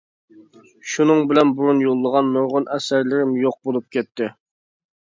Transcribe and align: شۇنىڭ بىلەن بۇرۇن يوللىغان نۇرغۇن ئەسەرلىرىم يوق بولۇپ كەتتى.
شۇنىڭ 0.93 1.21
بىلەن 1.33 1.53
بۇرۇن 1.59 1.83
يوللىغان 1.85 2.33
نۇرغۇن 2.39 2.67
ئەسەرلىرىم 2.79 3.39
يوق 3.45 3.61
بولۇپ 3.69 3.89
كەتتى. 3.99 4.35